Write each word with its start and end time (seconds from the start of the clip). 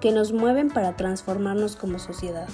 que 0.00 0.12
nos 0.12 0.32
mueven 0.32 0.68
para 0.68 0.96
transformarnos 0.96 1.74
como 1.76 1.98
sociedad. 1.98 2.48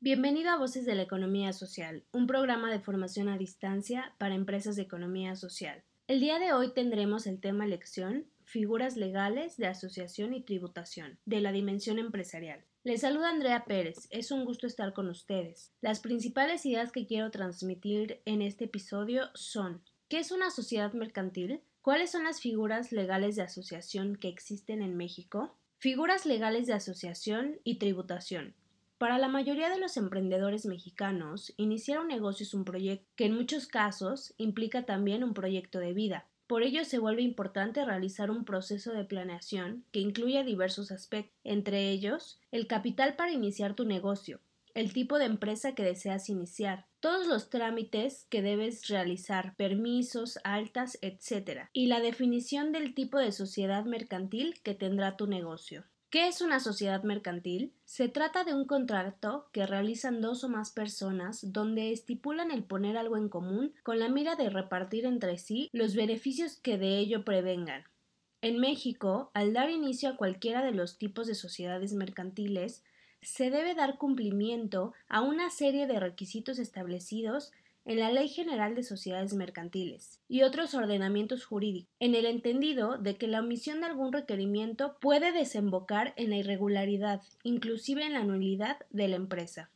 Bienvenido 0.00 0.50
a 0.50 0.58
Voces 0.58 0.84
de 0.86 0.94
la 0.94 1.02
Economía 1.02 1.52
Social, 1.52 2.04
un 2.12 2.26
programa 2.26 2.70
de 2.70 2.80
formación 2.80 3.28
a 3.28 3.38
distancia 3.38 4.14
para 4.18 4.34
empresas 4.34 4.76
de 4.76 4.82
economía 4.82 5.36
social. 5.36 5.82
El 6.08 6.20
día 6.20 6.38
de 6.38 6.52
hoy 6.52 6.72
tendremos 6.72 7.26
el 7.26 7.40
tema 7.40 7.66
lección 7.66 8.26
Figuras 8.48 8.96
legales 8.96 9.56
de 9.56 9.66
asociación 9.66 10.32
y 10.32 10.40
tributación 10.40 11.18
de 11.26 11.40
la 11.40 11.50
dimensión 11.50 11.98
empresarial. 11.98 12.64
Les 12.84 13.00
saluda 13.00 13.30
Andrea 13.30 13.64
Pérez, 13.64 14.06
es 14.10 14.30
un 14.30 14.44
gusto 14.44 14.68
estar 14.68 14.92
con 14.92 15.08
ustedes. 15.08 15.72
Las 15.80 15.98
principales 15.98 16.64
ideas 16.64 16.92
que 16.92 17.08
quiero 17.08 17.32
transmitir 17.32 18.20
en 18.24 18.42
este 18.42 18.66
episodio 18.66 19.24
son 19.34 19.82
¿qué 20.08 20.20
es 20.20 20.30
una 20.30 20.52
sociedad 20.52 20.92
mercantil? 20.92 21.60
¿Cuáles 21.82 22.12
son 22.12 22.22
las 22.22 22.40
figuras 22.40 22.92
legales 22.92 23.34
de 23.34 23.42
asociación 23.42 24.14
que 24.14 24.28
existen 24.28 24.80
en 24.80 24.96
México? 24.96 25.56
Figuras 25.78 26.24
legales 26.24 26.68
de 26.68 26.74
asociación 26.74 27.58
y 27.64 27.78
tributación. 27.78 28.54
Para 28.96 29.18
la 29.18 29.26
mayoría 29.26 29.70
de 29.70 29.78
los 29.78 29.96
emprendedores 29.96 30.66
mexicanos, 30.66 31.52
iniciar 31.56 31.98
un 31.98 32.06
negocio 32.06 32.44
es 32.44 32.54
un 32.54 32.64
proyecto 32.64 33.08
que 33.16 33.26
en 33.26 33.34
muchos 33.34 33.66
casos 33.66 34.34
implica 34.38 34.86
también 34.86 35.24
un 35.24 35.34
proyecto 35.34 35.80
de 35.80 35.94
vida. 35.94 36.26
Por 36.46 36.62
ello 36.62 36.84
se 36.84 36.98
vuelve 36.98 37.22
importante 37.22 37.84
realizar 37.84 38.30
un 38.30 38.44
proceso 38.44 38.92
de 38.92 39.04
planeación 39.04 39.84
que 39.90 39.98
incluya 39.98 40.44
diversos 40.44 40.92
aspectos, 40.92 41.34
entre 41.42 41.90
ellos 41.90 42.38
el 42.52 42.68
capital 42.68 43.16
para 43.16 43.32
iniciar 43.32 43.74
tu 43.74 43.84
negocio, 43.84 44.40
el 44.74 44.92
tipo 44.92 45.18
de 45.18 45.24
empresa 45.24 45.74
que 45.74 45.82
deseas 45.82 46.28
iniciar, 46.28 46.86
todos 47.00 47.26
los 47.26 47.50
trámites 47.50 48.26
que 48.30 48.42
debes 48.42 48.86
realizar, 48.88 49.56
permisos, 49.56 50.38
altas, 50.44 50.98
etc. 51.02 51.68
y 51.72 51.86
la 51.86 52.00
definición 52.00 52.70
del 52.70 52.94
tipo 52.94 53.18
de 53.18 53.32
sociedad 53.32 53.84
mercantil 53.84 54.60
que 54.62 54.74
tendrá 54.74 55.16
tu 55.16 55.26
negocio. 55.26 55.84
¿Qué 56.08 56.28
es 56.28 56.40
una 56.40 56.60
sociedad 56.60 57.02
mercantil? 57.02 57.72
Se 57.84 58.08
trata 58.08 58.44
de 58.44 58.54
un 58.54 58.64
contrato 58.64 59.48
que 59.52 59.66
realizan 59.66 60.20
dos 60.20 60.44
o 60.44 60.48
más 60.48 60.70
personas 60.70 61.52
donde 61.52 61.90
estipulan 61.90 62.52
el 62.52 62.62
poner 62.62 62.96
algo 62.96 63.16
en 63.16 63.28
común 63.28 63.74
con 63.82 63.98
la 63.98 64.08
mira 64.08 64.36
de 64.36 64.48
repartir 64.48 65.04
entre 65.04 65.36
sí 65.36 65.68
los 65.72 65.96
beneficios 65.96 66.60
que 66.60 66.78
de 66.78 66.98
ello 66.98 67.24
prevengan. 67.24 67.84
En 68.40 68.60
México, 68.60 69.32
al 69.34 69.52
dar 69.52 69.68
inicio 69.68 70.08
a 70.08 70.16
cualquiera 70.16 70.64
de 70.64 70.70
los 70.70 70.96
tipos 70.96 71.26
de 71.26 71.34
sociedades 71.34 71.92
mercantiles, 71.92 72.84
se 73.20 73.50
debe 73.50 73.74
dar 73.74 73.98
cumplimiento 73.98 74.92
a 75.08 75.22
una 75.22 75.50
serie 75.50 75.88
de 75.88 75.98
requisitos 75.98 76.60
establecidos 76.60 77.50
en 77.86 78.00
la 78.00 78.10
Ley 78.10 78.28
General 78.28 78.74
de 78.74 78.82
Sociedades 78.82 79.32
Mercantiles 79.32 80.20
y 80.28 80.42
otros 80.42 80.74
ordenamientos 80.74 81.44
jurídicos, 81.44 81.88
en 82.00 82.14
el 82.14 82.26
entendido 82.26 82.98
de 82.98 83.16
que 83.16 83.28
la 83.28 83.40
omisión 83.40 83.80
de 83.80 83.86
algún 83.86 84.12
requerimiento 84.12 84.98
puede 85.00 85.32
desembocar 85.32 86.12
en 86.16 86.30
la 86.30 86.36
irregularidad, 86.36 87.22
inclusive 87.44 88.04
en 88.04 88.14
la 88.14 88.24
nulidad 88.24 88.76
de 88.90 89.08
la 89.08 89.16
empresa. 89.16 89.70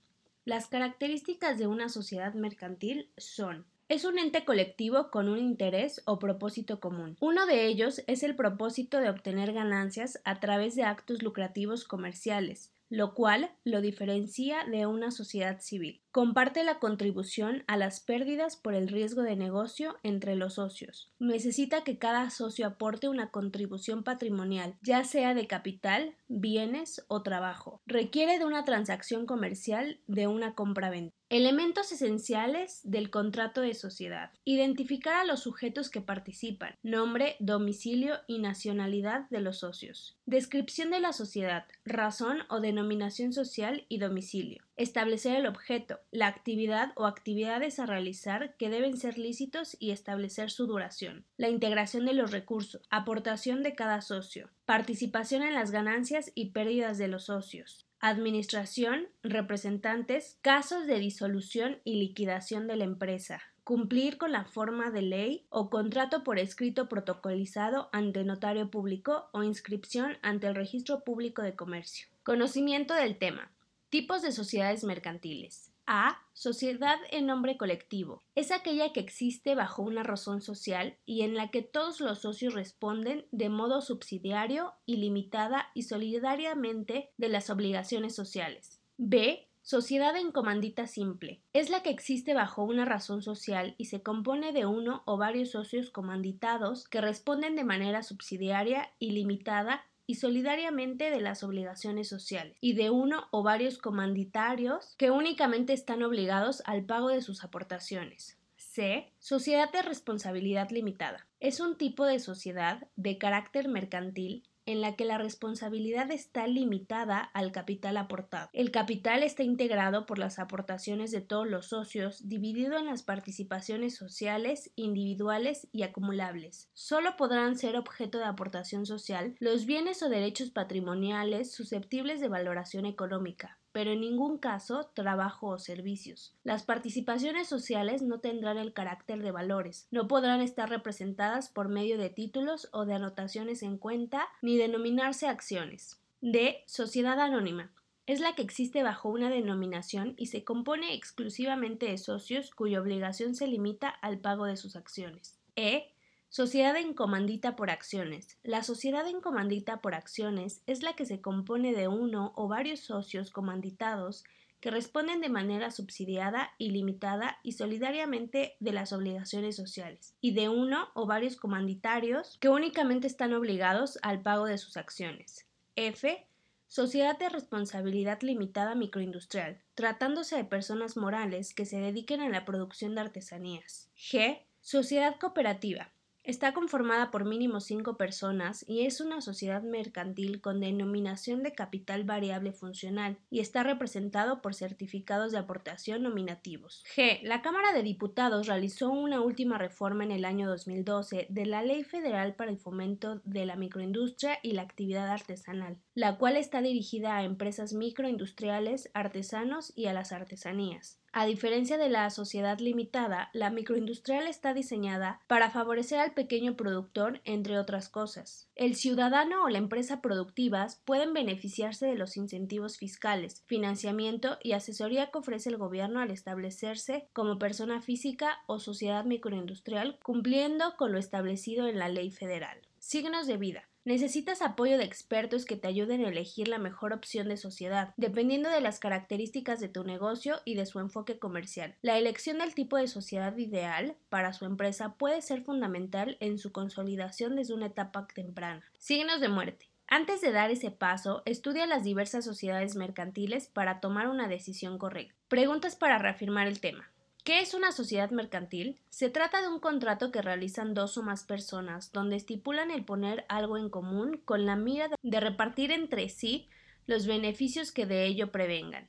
Las 0.44 0.66
características 0.66 1.59
de 1.59 1.69
una 1.69 1.88
sociedad 1.88 2.34
mercantil 2.34 3.09
son 3.16 3.65
es 3.91 4.04
un 4.04 4.20
ente 4.20 4.44
colectivo 4.44 5.10
con 5.10 5.28
un 5.28 5.38
interés 5.38 6.00
o 6.04 6.20
propósito 6.20 6.78
común. 6.78 7.16
Uno 7.20 7.44
de 7.47 7.66
ellos 7.66 8.04
es 8.06 8.22
el 8.22 8.37
propósito 8.37 9.00
de 9.00 9.10
obtener 9.10 9.53
ganancias 9.53 10.20
a 10.25 10.38
través 10.38 10.76
de 10.76 10.84
actos 10.84 11.25
lucrativos 11.25 11.84
comerciales, 11.84 12.70
lo 12.91 13.15
cual 13.15 13.53
lo 13.65 13.81
diferencia 13.81 14.65
de 14.65 14.87
una 14.87 15.11
sociedad 15.12 15.61
civil. 15.61 16.03
Comparte 16.11 16.65
la 16.65 16.81
contribución 16.81 17.62
a 17.69 17.77
las 17.77 18.01
pérdidas 18.01 18.56
por 18.56 18.75
el 18.75 18.89
riesgo 18.89 19.23
de 19.23 19.37
negocio 19.37 19.97
entre 20.03 20.34
los 20.34 20.55
socios. 20.55 21.12
Necesita 21.21 21.84
que 21.84 21.99
cada 21.99 22.29
socio 22.31 22.67
aporte 22.67 23.09
una 23.09 23.31
contribución 23.31 24.03
patrimonial, 24.03 24.77
ya 24.83 25.05
sea 25.05 25.34
de 25.34 25.47
capital, 25.47 26.17
bienes 26.27 27.05
o 27.06 27.23
trabajo. 27.23 27.81
Requiere 27.87 28.39
de 28.39 28.45
una 28.45 28.65
transacción 28.65 29.25
comercial 29.25 30.00
de 30.09 30.27
una 30.27 30.55
compra-venta. 30.56 31.19
Elementos 31.31 31.93
esenciales 31.93 32.81
del 32.83 33.09
contrato 33.09 33.61
de 33.61 33.75
sociedad. 33.75 34.33
Identificar 34.45 35.15
a 35.15 35.25
los 35.25 35.39
sujetos 35.39 35.89
que 35.89 36.01
participan. 36.01 36.75
Nombre, 36.83 37.37
domicilio 37.39 38.17
y 38.27 38.41
nacionalidad 38.41 39.31
de 39.31 39.39
los 39.39 39.61
socios. 39.61 40.17
Descripción 40.27 40.91
de 40.91 40.99
la 40.99 41.13
sociedad. 41.13 41.67
Razón 41.85 42.39
o 42.49 42.59
denominación 42.59 43.33
social 43.33 43.87
y 43.89 43.99
domicilio 43.99 44.65
establecer 44.81 45.37
el 45.37 45.45
objeto, 45.45 46.01
la 46.11 46.27
actividad 46.27 46.93
o 46.97 47.05
actividades 47.05 47.79
a 47.79 47.85
realizar 47.85 48.57
que 48.57 48.71
deben 48.71 48.97
ser 48.97 49.19
lícitos 49.19 49.77
y 49.79 49.91
establecer 49.91 50.51
su 50.51 50.67
duración, 50.67 51.27
la 51.37 51.51
integración 51.51 52.07
de 52.07 52.15
los 52.15 52.31
recursos, 52.31 52.81
aportación 52.89 53.62
de 53.62 53.75
cada 53.75 54.01
socio, 54.01 54.49
participación 54.65 55.43
en 55.43 55.53
las 55.53 55.71
ganancias 55.71 56.33
y 56.35 56.53
pérdidas 56.53 56.97
de 56.97 57.09
los 57.09 57.25
socios, 57.25 57.90
administración, 58.00 59.09
representantes, 59.22 60.38
casos 60.41 60.87
de 60.87 60.99
disolución 60.99 61.78
y 61.84 61.97
liquidación 61.97 62.66
de 62.66 62.77
la 62.77 62.84
empresa, 62.84 63.43
cumplir 63.62 64.16
con 64.16 64.33
la 64.33 64.47
forma 64.47 64.91
de 64.91 65.03
ley 65.03 65.47
o 65.50 65.71
contrato 65.71 66.25
por 66.25 66.38
escrito 66.38 66.88
protocolizado 66.88 67.91
ante 67.93 68.25
notario 68.25 68.71
público 68.71 69.28
o 69.33 69.43
inscripción 69.43 70.16
ante 70.22 70.47
el 70.47 70.55
registro 70.55 71.05
público 71.05 71.43
de 71.43 71.55
comercio. 71.55 72.09
Conocimiento 72.22 72.94
del 72.94 73.19
tema. 73.19 73.53
Tipos 73.91 74.22
de 74.22 74.32
sociedades 74.32 74.82
mercantiles. 74.82 75.69
A. 75.93 76.21
Sociedad 76.34 76.99
en 77.11 77.27
nombre 77.27 77.56
colectivo. 77.56 78.23
Es 78.37 78.53
aquella 78.53 78.93
que 78.93 79.01
existe 79.01 79.56
bajo 79.56 79.83
una 79.83 80.05
razón 80.05 80.41
social 80.41 80.97
y 81.05 81.23
en 81.23 81.34
la 81.34 81.51
que 81.51 81.62
todos 81.62 82.01
los 82.01 82.21
socios 82.21 82.55
responden 82.55 83.27
de 83.33 83.49
modo 83.49 83.81
subsidiario, 83.81 84.73
ilimitada 84.87 85.67
y 85.75 85.83
solidariamente 85.83 87.11
de 87.17 87.29
las 87.29 87.50
obligaciones 87.50 88.15
sociales. 88.15 88.81
B. 88.99 89.49
Sociedad 89.62 90.17
en 90.17 90.31
comandita 90.31 90.87
simple. 90.87 91.43
Es 91.53 91.71
la 91.71 91.83
que 91.83 91.91
existe 91.91 92.34
bajo 92.34 92.62
una 92.62 92.84
razón 92.84 93.21
social 93.21 93.75
y 93.77 93.87
se 93.87 94.00
compone 94.00 94.53
de 94.53 94.67
uno 94.67 95.03
o 95.06 95.17
varios 95.17 95.50
socios 95.50 95.91
comanditados 95.91 96.89
que 96.89 97.00
responden 97.00 97.56
de 97.56 97.65
manera 97.65 98.05
subsidiaria, 98.05 98.93
ilimitada 99.00 99.90
y 100.10 100.16
solidariamente 100.16 101.09
de 101.09 101.21
las 101.21 101.44
obligaciones 101.44 102.09
sociales 102.09 102.56
y 102.60 102.72
de 102.72 102.91
uno 102.91 103.28
o 103.31 103.44
varios 103.44 103.79
comanditarios 103.79 104.96
que 104.99 105.12
únicamente 105.12 105.73
están 105.73 106.02
obligados 106.02 106.64
al 106.67 106.85
pago 106.85 107.11
de 107.11 107.23
sus 107.23 107.44
aportaciones. 107.44 108.37
C. 108.56 109.12
Sociedad 109.20 109.70
de 109.70 109.82
responsabilidad 109.82 110.69
limitada. 110.70 111.29
Es 111.38 111.61
un 111.61 111.76
tipo 111.76 112.06
de 112.06 112.19
sociedad 112.19 112.88
de 112.96 113.19
carácter 113.19 113.69
mercantil 113.69 114.43
en 114.70 114.81
la 114.81 114.94
que 114.94 115.05
la 115.05 115.19
responsabilidad 115.19 116.11
está 116.11 116.46
limitada 116.46 117.19
al 117.20 117.50
capital 117.50 117.96
aportado. 117.96 118.49
El 118.52 118.70
capital 118.70 119.22
está 119.22 119.43
integrado 119.43 120.06
por 120.06 120.19
las 120.19 120.38
aportaciones 120.38 121.11
de 121.11 121.20
todos 121.20 121.49
los 121.49 121.67
socios, 121.67 122.28
dividido 122.28 122.78
en 122.78 122.87
las 122.87 123.02
participaciones 123.02 123.96
sociales, 123.96 124.72
individuales 124.76 125.69
y 125.72 125.82
acumulables. 125.82 126.70
Solo 126.72 127.17
podrán 127.17 127.56
ser 127.56 127.76
objeto 127.76 128.19
de 128.19 128.26
aportación 128.26 128.87
social 128.87 129.34
los 129.40 129.67
bienes 129.67 130.02
o 130.02 130.08
derechos 130.08 130.50
patrimoniales 130.50 131.52
susceptibles 131.52 132.20
de 132.20 132.28
valoración 132.28 132.87
económica, 132.87 133.60
pero 133.72 133.93
en 133.93 134.00
ningún 134.00 134.38
caso 134.38 134.90
trabajo 134.94 135.49
o 135.49 135.58
servicios. 135.58 136.34
Las 136.44 136.64
participaciones 136.64 137.49
sociales 137.49 138.02
no 138.02 138.20
tendrán 138.20 138.58
el 138.58 138.72
carácter 138.72 139.22
de 139.22 139.31
valores, 139.31 139.87
no 139.90 140.08
podrán 140.08 140.40
estar 140.40 140.69
representadas 140.69 141.49
por 141.49 141.69
medio 141.69 141.99
de 141.99 142.11
títulos 142.11 142.69
o 142.72 142.84
de 142.84 142.94
anotaciones 142.94 143.62
en 143.62 143.78
cuenta, 143.78 144.26
ni 144.43 144.56
denominarse 144.56 145.28
acciones. 145.28 146.00
D. 146.20 146.62
Sociedad 146.67 147.19
anónima. 147.19 147.70
Es 148.06 148.20
la 148.20 148.34
que 148.34 148.43
existe 148.43 148.82
bajo 148.82 149.08
una 149.08 149.31
denominación 149.31 150.14
y 150.16 150.26
se 150.26 150.43
compone 150.43 150.94
exclusivamente 150.94 151.87
de 151.87 151.96
socios 151.96 152.50
cuya 152.50 152.81
obligación 152.81 153.34
se 153.34 153.46
limita 153.46 153.88
al 153.88 154.19
pago 154.19 154.46
de 154.46 154.56
sus 154.56 154.75
acciones. 154.75 155.38
E. 155.55 155.93
Sociedad 156.32 156.77
en 156.77 156.94
comandita 156.94 157.56
por 157.56 157.71
acciones. 157.71 158.38
La 158.44 158.62
sociedad 158.62 159.05
en 159.09 159.21
comandita 159.21 159.81
por 159.81 159.97
acciones 159.97 160.62
es 160.69 160.81
la 160.85 160.94
que 160.94 161.05
se 161.05 161.21
compone 161.21 161.73
de 161.73 161.88
uno 161.88 162.32
o 162.37 162.47
varios 162.47 162.79
socios 162.79 163.32
comanditados 163.32 164.23
que 164.61 164.71
responden 164.71 165.21
de 165.21 165.29
manera 165.29 165.73
subsidiada, 165.73 166.53
ilimitada 166.56 167.38
y 167.43 167.53
solidariamente 167.53 168.55
de 168.61 168.73
las 168.73 168.93
obligaciones 168.93 169.56
sociales, 169.56 170.15
y 170.21 170.32
de 170.35 170.49
uno 170.49 170.91
o 170.94 171.05
varios 171.05 171.35
comanditarios 171.35 172.38
que 172.38 172.49
únicamente 172.49 173.09
están 173.09 173.33
obligados 173.33 173.99
al 174.03 174.23
pago 174.23 174.44
de 174.44 174.59
sus 174.59 174.76
acciones. 174.76 175.49
F. 175.75 176.25
Sociedad 176.69 177.19
de 177.19 177.29
responsabilidad 177.29 178.23
limitada 178.23 178.76
microindustrial, 178.76 179.61
tratándose 179.75 180.37
de 180.37 180.44
personas 180.44 180.97
morales 180.97 181.55
que 181.55 181.67
se 181.67 181.81
dediquen 181.81 182.21
a 182.21 182.29
la 182.29 182.44
producción 182.44 182.94
de 182.94 183.00
artesanías. 183.00 183.91
G. 183.97 184.43
Sociedad 184.61 185.19
cooperativa, 185.19 185.91
Está 186.31 186.55
conformada 186.55 187.11
por 187.11 187.25
mínimo 187.25 187.59
cinco 187.59 187.97
personas 187.97 188.65
y 188.69 188.87
es 188.87 189.00
una 189.00 189.21
sociedad 189.21 189.65
mercantil 189.65 190.41
con 190.41 190.61
denominación 190.61 191.43
de 191.43 191.55
capital 191.55 192.05
variable 192.05 192.53
funcional 192.53 193.19
y 193.31 193.41
está 193.41 193.65
representado 193.65 194.41
por 194.41 194.55
certificados 194.55 195.32
de 195.32 195.38
aportación 195.38 196.05
nominativos. 196.05 196.85
G. 196.94 197.19
La 197.25 197.43
Cámara 197.43 197.73
de 197.73 197.82
Diputados 197.82 198.47
realizó 198.47 198.91
una 198.91 199.21
última 199.21 199.59
reforma 199.59 200.05
en 200.05 200.12
el 200.12 200.25
año 200.25 200.49
2012 200.49 201.27
de 201.29 201.47
la 201.47 201.65
Ley 201.65 201.82
Federal 201.82 202.37
para 202.37 202.53
el 202.53 202.59
Fomento 202.59 203.21
de 203.25 203.44
la 203.44 203.56
Microindustria 203.56 204.38
y 204.41 204.53
la 204.53 204.62
Actividad 204.62 205.09
Artesanal, 205.09 205.79
la 205.94 206.17
cual 206.17 206.37
está 206.37 206.62
dirigida 206.62 207.17
a 207.17 207.25
empresas 207.25 207.73
microindustriales, 207.73 208.88
artesanos 208.94 209.73
y 209.75 209.87
a 209.87 209.93
las 209.93 210.12
artesanías. 210.12 211.00
A 211.12 211.27
diferencia 211.27 211.77
de 211.77 211.89
la 211.89 212.09
sociedad 212.11 212.61
limitada, 212.61 213.31
la 213.33 213.51
microindustrial 213.51 214.29
está 214.29 214.55
diseñada 214.55 215.21
para 215.27 215.51
favorecer 215.51 215.99
al 215.99 216.15
pequeño 216.15 216.57
productor, 216.57 217.21
entre 217.25 217.59
otras 217.59 217.89
cosas. 217.89 218.49
El 218.55 218.77
ciudadano 218.77 219.43
o 219.43 219.49
la 219.49 219.59
empresa 219.59 220.03
productivas 220.03 220.81
pueden 220.85 221.12
beneficiarse 221.12 221.87
de 221.87 221.97
los 221.97 222.17
incentivos 222.17 222.79
fiscales, 222.79 223.43
financiamiento 223.47 224.39
y 224.41 224.53
asesoría 224.53 225.11
que 225.11 225.19
ofrece 225.19 225.49
el 225.49 225.57
gobierno 225.57 225.99
al 225.99 226.12
establecerse 226.12 227.09
como 227.12 227.41
persona 227.41 227.83
física 227.83 228.39
o 228.47 228.61
sociedad 228.61 229.05
microindustrial, 229.05 229.99
cumpliendo 230.05 230.77
con 230.77 230.93
lo 230.93 230.99
establecido 230.99 231.67
en 231.67 231.81
la 231.81 231.89
ley 231.89 232.12
federal. 232.12 232.61
Signos 232.79 233.27
de 233.27 233.37
vida. 233.37 233.69
Necesitas 233.85 234.43
apoyo 234.43 234.77
de 234.77 234.85
expertos 234.85 235.47
que 235.47 235.56
te 235.56 235.67
ayuden 235.67 236.05
a 236.05 236.09
elegir 236.09 236.49
la 236.49 236.59
mejor 236.59 236.93
opción 236.93 237.29
de 237.29 237.38
sociedad, 237.38 237.94
dependiendo 237.97 238.50
de 238.50 238.61
las 238.61 238.79
características 238.79 239.59
de 239.59 239.69
tu 239.69 239.85
negocio 239.85 240.41
y 240.44 240.55
de 240.55 240.67
su 240.67 240.81
enfoque 240.81 241.19
comercial. 241.19 241.77
La 241.81 241.97
elección 241.97 242.38
del 242.38 242.55
tipo 242.55 242.77
de 242.77 242.88
sociedad 242.88 243.37
ideal 243.38 243.97
para 244.11 244.35
su 244.35 244.44
empresa 244.44 244.94
puede 244.94 245.23
ser 245.23 245.43
fundamental 245.43 246.19
en 246.21 246.38
su 246.38 246.53
consolidación 246.53 247.37
desde 247.37 247.55
una 247.55 247.67
etapa 247.67 248.06
temprana. 248.06 248.62
Signos 248.79 249.21
de 249.21 249.29
muerte. 249.29 249.71
Antes 249.93 250.21
de 250.21 250.31
dar 250.31 250.50
ese 250.50 250.71
paso, 250.71 251.23
estudia 251.25 251.67
las 251.67 251.83
diversas 251.83 252.25
sociedades 252.25 252.76
mercantiles 252.76 253.49
para 253.49 253.81
tomar 253.81 254.09
una 254.09 254.29
decisión 254.29 254.79
correcta. 254.79 255.17
Preguntas 255.26 255.75
para 255.75 255.99
reafirmar 255.99 256.47
el 256.47 256.61
tema. 256.61 256.93
¿Qué 257.25 257.40
es 257.40 257.52
una 257.52 257.72
sociedad 257.72 258.11
mercantil? 258.11 258.81
Se 258.88 259.11
trata 259.11 259.43
de 259.43 259.49
un 259.49 259.61
contrato 259.61 260.11
que 260.11 260.22
realizan 260.22 260.72
dos 260.72 260.96
o 260.96 261.02
más 261.02 261.25
personas, 261.25 261.93
donde 261.93 262.17
estipulan 262.17 262.70
el 262.70 262.84
poner 262.84 263.26
algo 263.28 263.58
en 263.58 263.69
común 263.69 264.22
con 264.25 264.46
la 264.46 264.56
mira 264.56 264.88
de 265.02 265.20
repartir 265.20 265.70
entre 265.70 266.08
sí 266.08 266.49
los 266.87 267.06
beneficios 267.06 267.72
que 267.72 267.84
de 267.84 268.06
ello 268.06 268.32
prevengan. 268.32 268.88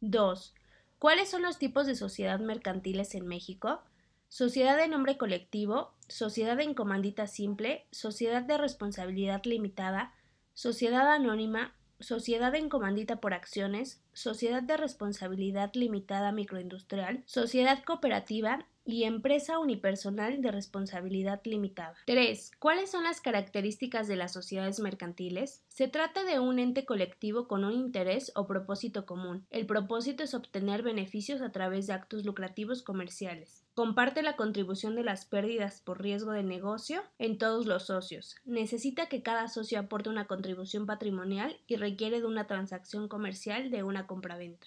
2. 0.00 0.54
¿Cuáles 0.98 1.28
son 1.30 1.42
los 1.42 1.58
tipos 1.58 1.86
de 1.86 1.94
sociedad 1.94 2.40
mercantiles 2.40 3.14
en 3.14 3.26
México? 3.26 3.82
Sociedad 4.28 4.76
de 4.76 4.88
nombre 4.88 5.16
colectivo, 5.16 5.94
sociedad 6.08 6.58
en 6.60 6.74
comandita 6.74 7.28
simple, 7.28 7.86
sociedad 7.92 8.42
de 8.42 8.58
responsabilidad 8.58 9.44
limitada, 9.44 10.12
sociedad 10.52 11.10
anónima, 11.12 11.74
sociedad 12.00 12.54
en 12.54 12.68
comandita 12.68 13.20
por 13.20 13.34
acciones, 13.34 14.00
sociedad 14.12 14.62
de 14.62 14.76
responsabilidad 14.76 15.70
limitada 15.74 16.32
microindustrial, 16.32 17.22
sociedad 17.26 17.82
cooperativa 17.84 18.66
y 18.88 19.04
empresa 19.04 19.58
unipersonal 19.58 20.40
de 20.40 20.50
responsabilidad 20.50 21.42
limitada. 21.44 21.94
3. 22.06 22.52
¿Cuáles 22.58 22.90
son 22.90 23.04
las 23.04 23.20
características 23.20 24.08
de 24.08 24.16
las 24.16 24.32
sociedades 24.32 24.80
mercantiles? 24.80 25.62
Se 25.68 25.88
trata 25.88 26.24
de 26.24 26.40
un 26.40 26.58
ente 26.58 26.86
colectivo 26.86 27.48
con 27.48 27.64
un 27.64 27.74
interés 27.74 28.32
o 28.34 28.46
propósito 28.46 29.04
común. 29.04 29.46
El 29.50 29.66
propósito 29.66 30.22
es 30.22 30.32
obtener 30.32 30.82
beneficios 30.82 31.42
a 31.42 31.52
través 31.52 31.86
de 31.86 31.92
actos 31.92 32.24
lucrativos 32.24 32.82
comerciales. 32.82 33.62
Comparte 33.78 34.24
la 34.24 34.34
contribución 34.34 34.96
de 34.96 35.04
las 35.04 35.24
pérdidas 35.24 35.80
por 35.82 36.02
riesgo 36.02 36.32
de 36.32 36.42
negocio 36.42 37.00
en 37.20 37.38
todos 37.38 37.66
los 37.66 37.84
socios. 37.84 38.34
Necesita 38.44 39.06
que 39.08 39.22
cada 39.22 39.46
socio 39.46 39.78
aporte 39.78 40.10
una 40.10 40.26
contribución 40.26 40.84
patrimonial 40.84 41.60
y 41.68 41.76
requiere 41.76 42.18
de 42.18 42.26
una 42.26 42.48
transacción 42.48 43.06
comercial 43.06 43.70
de 43.70 43.84
una 43.84 44.08
compraventa. 44.08 44.66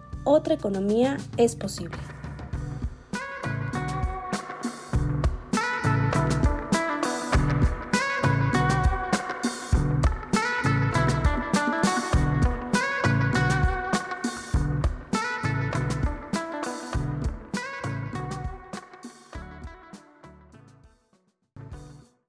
otra 0.23 0.53
economía 0.53 1.17
es 1.37 1.55
posible. 1.55 1.97